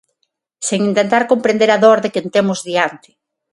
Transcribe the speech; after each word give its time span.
Sen 0.67 0.81
intentar 0.89 1.23
comprender 1.31 1.69
a 1.71 1.77
dor 1.85 1.97
de 2.03 2.09
quen 2.13 2.27
temos 2.35 2.59
diante. 2.69 3.09